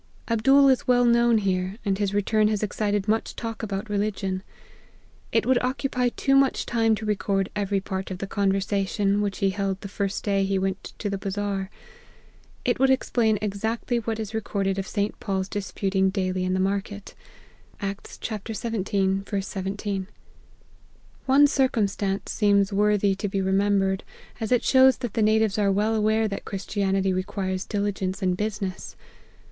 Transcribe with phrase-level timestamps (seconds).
[0.29, 4.41] "Abdool is well known here, and his return has excited much talk about religion.
[5.31, 9.37] It would occupy too much time to record every part of the conver sation which
[9.45, 11.69] he held the first day he went to the Bazar.
[12.65, 15.19] It would explain exactly what is recorded of St.
[15.19, 17.13] Paul's disputing daily in the market.
[17.79, 18.55] Acts xvii.
[18.55, 19.25] 17."
[21.27, 24.01] One circumstance seems worthy to be remem bered,
[24.39, 28.95] as it shows that the natives are well aware that Christianity requires diligence in business.